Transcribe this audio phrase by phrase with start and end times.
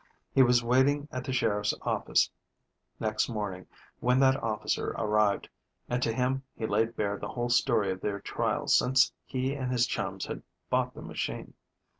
[0.33, 2.27] He was waiting at the sheriff's office
[2.99, 3.67] next morning
[3.99, 5.47] when that officer arrived,
[5.87, 9.71] and to him he laid bare the whole story of their trials since he and
[9.71, 10.41] his chums had
[10.71, 11.53] bought the machine.